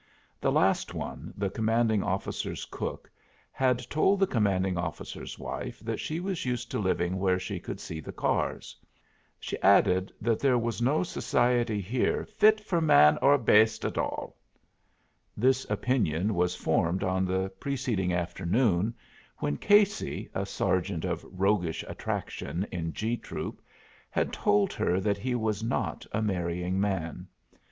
The 0.39 0.51
last 0.51 0.95
one, 0.95 1.31
the 1.37 1.51
commanding 1.51 2.01
officer's 2.01 2.65
cook, 2.65 3.07
had 3.51 3.87
told 3.87 4.19
the 4.19 4.25
commanding 4.25 4.75
officer's 4.75 5.37
wife 5.37 5.79
that 5.81 5.99
she 5.99 6.19
was 6.19 6.43
used 6.43 6.71
to 6.71 6.79
living 6.79 7.19
where 7.19 7.37
she 7.37 7.59
could 7.59 7.79
see 7.79 7.99
the 7.99 8.11
cars. 8.11 8.75
She 9.39 9.61
added 9.61 10.11
that 10.19 10.39
there 10.39 10.57
was 10.57 10.81
no 10.81 11.03
society 11.03 11.79
here 11.79 12.25
"fit 12.25 12.59
for 12.59 12.81
man 12.81 13.19
or 13.21 13.37
baste 13.37 13.85
at 13.85 13.95
all." 13.95 14.35
This 15.37 15.69
opinion 15.69 16.33
was 16.33 16.55
formed 16.55 17.03
on 17.03 17.23
the 17.23 17.49
preceding 17.59 18.11
afternoon 18.11 18.95
when 19.37 19.55
Casey, 19.55 20.31
a 20.33 20.47
sergeant 20.47 21.05
of 21.05 21.23
roguish 21.31 21.83
attractions 21.87 22.65
in 22.71 22.91
G 22.91 23.17
troop, 23.17 23.61
had 24.09 24.33
told 24.33 24.73
her 24.73 24.99
that 24.99 25.19
he 25.19 25.35
was 25.35 25.61
not 25.61 26.07
a 26.11 26.23
marrying 26.23 26.79
man. 26.81 27.27